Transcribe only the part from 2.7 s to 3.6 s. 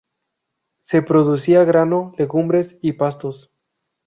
y pastos.